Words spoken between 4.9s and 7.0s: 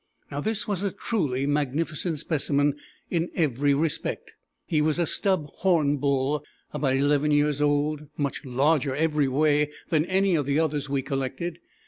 a "stub horn" bull, about